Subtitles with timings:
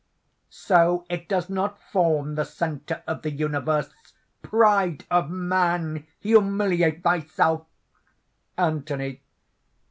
[0.49, 3.93] "So it does not form the centre of the universe!
[4.41, 6.07] Pride of man!
[6.21, 7.67] humiliate thyself!"
[8.57, 9.21] ANTHONY.